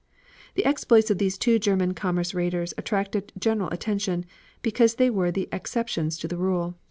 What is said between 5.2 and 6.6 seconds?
the exceptions to the